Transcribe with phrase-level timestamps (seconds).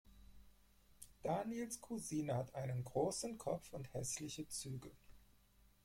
[1.21, 4.89] Daniels Cousine hat "einen großen Kopf und häßliche Züge".